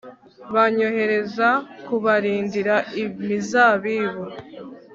banyohereza 0.53 1.49
kubarindira 1.85 2.75
imizabibu 3.03 4.25